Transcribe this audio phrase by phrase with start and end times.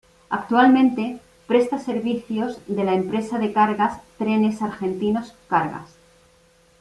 [0.31, 5.93] Actualmente, presta servicios de la empresa de cargas Trenes Argentinos Cargas.